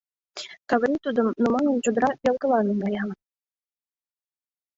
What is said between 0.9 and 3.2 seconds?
тудым, нумалын, чодыра велкыла наҥгая...